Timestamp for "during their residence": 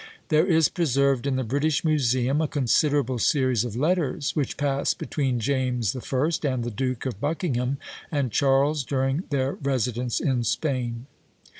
8.83-10.19